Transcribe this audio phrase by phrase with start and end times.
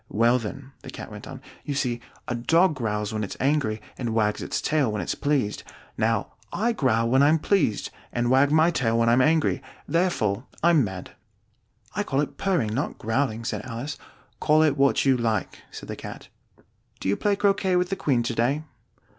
[0.09, 4.15] "Well then," the Cat went on, "you see a dog growls when it's angry, and
[4.15, 5.61] wags its tail when it's pleased.
[5.95, 9.61] Now I growl when I'm pleased, and wag my tail when I'm angry.
[9.87, 11.11] Therefore I'm mad."
[11.95, 13.99] "I call it purring, not growling," said Alice.
[14.39, 16.29] "Call it what you like," said the Cat.
[16.99, 18.63] "Do you play croquet with the Queen to day?"